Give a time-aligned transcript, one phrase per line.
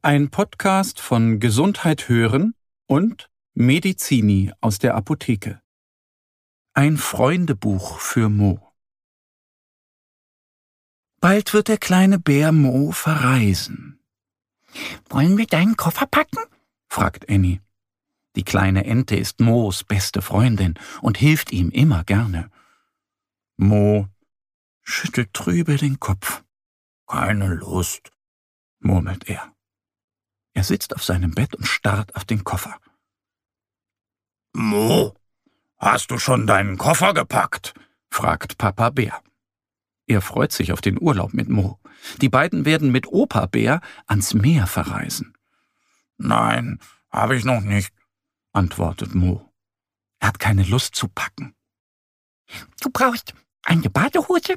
[0.00, 2.54] Ein Podcast von Gesundheit hören
[2.86, 5.60] und Medizini aus der Apotheke.
[6.72, 8.72] Ein Freundebuch für Mo.
[11.20, 13.98] Bald wird der kleine Bär Mo verreisen.
[15.08, 16.38] Wollen wir deinen Koffer packen?
[16.88, 17.60] fragt Annie.
[18.36, 22.52] Die kleine Ente ist Moos beste Freundin und hilft ihm immer gerne.
[23.56, 24.06] Mo
[24.84, 26.44] schüttelt trübe den Kopf.
[27.08, 28.12] Keine Lust,
[28.78, 29.57] murmelt er.
[30.58, 32.80] Er sitzt auf seinem Bett und starrt auf den Koffer.
[34.52, 35.14] Mo,
[35.76, 37.74] hast du schon deinen Koffer gepackt?
[38.10, 39.22] fragt Papa Bär.
[40.08, 41.78] Er freut sich auf den Urlaub mit Mo.
[42.20, 45.36] Die beiden werden mit Opa Bär ans Meer verreisen.
[46.16, 47.94] Nein, habe ich noch nicht,
[48.52, 49.52] antwortet Mo.
[50.18, 51.54] Er hat keine Lust zu packen.
[52.80, 53.32] Du brauchst
[53.62, 54.56] eine Badehose,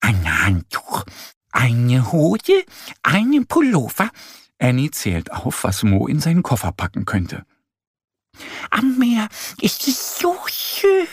[0.00, 1.06] ein Handtuch,
[1.52, 2.66] eine Hose,
[3.02, 4.10] einen Pullover.
[4.58, 7.44] Annie zählt auf, was Mo in seinen Koffer packen könnte.
[8.70, 9.28] Am Meer
[9.60, 11.06] ist es so schön.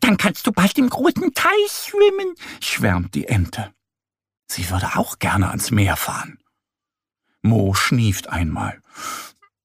[0.00, 3.72] Dann kannst du bald im großen Teich schwimmen, schwärmt die Ente.
[4.48, 6.38] Sie würde auch gerne ans Meer fahren.
[7.42, 8.80] Mo schnieft einmal.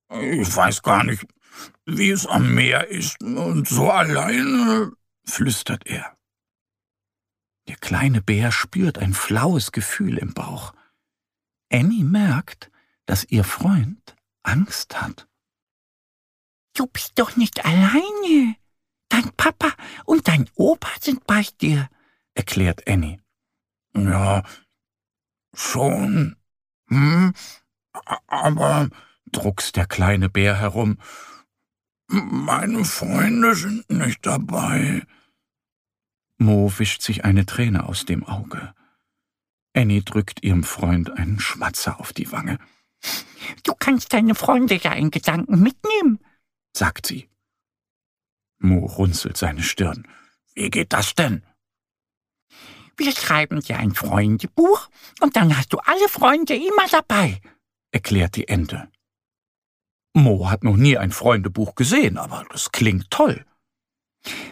[0.09, 1.25] Ich weiß gar nicht,
[1.85, 4.91] wie es am Meer ist und so alleine,
[5.25, 6.17] flüstert er.
[7.67, 10.73] Der kleine Bär spürt ein flaues Gefühl im Bauch.
[11.71, 12.70] Annie merkt,
[13.05, 15.27] dass ihr Freund Angst hat.
[16.73, 18.55] Du bist doch nicht alleine.
[19.09, 19.73] Dein Papa
[20.05, 21.89] und dein Opa sind bei dir,
[22.33, 23.19] erklärt Annie.
[23.93, 24.43] Ja,
[25.53, 26.37] schon.
[26.87, 27.33] Hm,
[28.27, 28.89] aber,
[29.31, 30.97] druckst der kleine Bär herum,
[32.07, 35.05] meine Freunde sind nicht dabei.
[36.37, 38.73] Mo wischt sich eine Träne aus dem Auge.
[39.73, 42.59] Annie drückt ihrem Freund einen Schmatzer auf die Wange.
[43.63, 46.19] Du kannst deine Freunde ja in Gedanken mitnehmen,
[46.75, 47.29] sagt sie.
[48.59, 50.07] Mo runzelt seine Stirn.
[50.53, 51.43] Wie geht das denn?
[52.97, 54.89] Wir schreiben dir ein Freundebuch
[55.21, 57.41] und dann hast du alle Freunde immer dabei,
[57.91, 58.91] erklärt die Ente.
[60.13, 63.45] Mo hat noch nie ein Freundebuch gesehen, aber das klingt toll.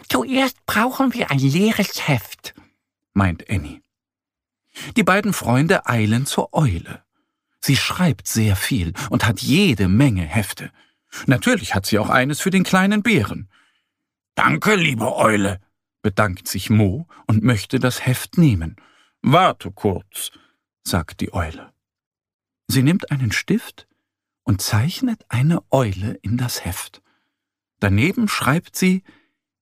[0.08, 2.56] Zuerst brauchen wir ein leeres Heft,
[3.14, 3.82] meint Annie.
[4.96, 7.04] Die beiden Freunde eilen zur Eule.
[7.62, 10.72] Sie schreibt sehr viel und hat jede Menge Hefte.
[11.26, 13.50] Natürlich hat sie auch eines für den kleinen Bären.
[14.36, 15.60] Danke, liebe Eule,
[16.02, 18.78] bedankt sich Mo und möchte das Heft nehmen.
[19.22, 20.32] Warte kurz,
[20.84, 21.74] sagt die Eule.
[22.68, 23.88] Sie nimmt einen Stift
[24.44, 27.02] und zeichnet eine Eule in das Heft.
[27.80, 29.04] Daneben schreibt sie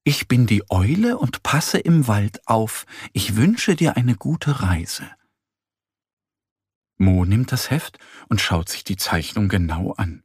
[0.03, 2.85] Ich bin die Eule und passe im Wald auf.
[3.13, 5.09] Ich wünsche dir eine gute Reise.
[6.97, 10.23] Mo nimmt das Heft und schaut sich die Zeichnung genau an.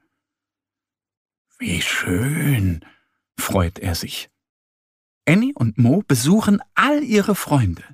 [1.58, 2.84] Wie schön,
[3.36, 4.30] freut er sich.
[5.26, 7.84] Annie und Mo besuchen all ihre Freunde.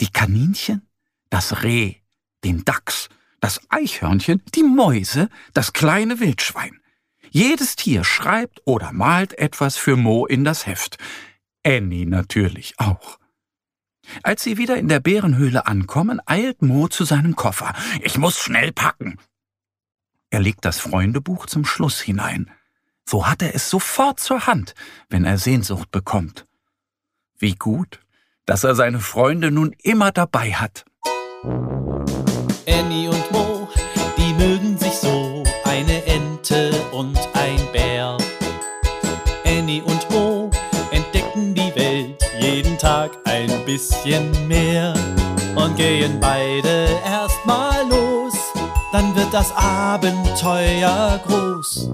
[0.00, 0.88] Die Kaninchen,
[1.30, 1.96] das Reh,
[2.44, 3.08] den Dachs,
[3.40, 6.80] das Eichhörnchen, die Mäuse, das kleine Wildschwein.
[7.30, 10.98] Jedes Tier schreibt oder malt etwas für Mo in das Heft.
[11.64, 13.18] Annie natürlich auch.
[14.22, 17.72] Als sie wieder in der Bärenhöhle ankommen, eilt Mo zu seinem Koffer.
[18.02, 19.18] Ich muss schnell packen.
[20.30, 22.50] Er legt das Freundebuch zum Schluss hinein.
[23.04, 24.74] So hat er es sofort zur Hand,
[25.08, 26.46] wenn er Sehnsucht bekommt.
[27.38, 28.00] Wie gut,
[28.46, 30.84] dass er seine Freunde nun immer dabei hat.
[32.66, 33.68] Annie und Mo,
[34.16, 38.16] die mögen sich so, eine Ente und ein Bär.
[39.44, 40.01] Annie und
[43.64, 44.94] bisschen mehr
[45.54, 48.34] und gehen beide erstmal los,
[48.92, 51.90] dann wird das Abenteuer groß.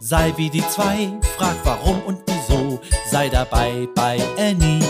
[0.00, 2.80] Sei wie die zwei, frag warum und wieso,
[3.10, 4.84] sei dabei bei Annie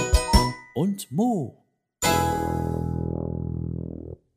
[0.74, 1.64] und Mo.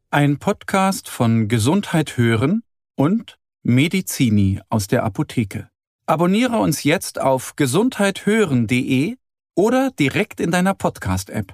[0.09, 2.63] Ein Podcast von Gesundheit hören
[2.95, 5.69] und Medizini aus der Apotheke.
[6.05, 9.15] Abonniere uns jetzt auf gesundheithören.de
[9.55, 11.51] oder direkt in deiner Podcast-App.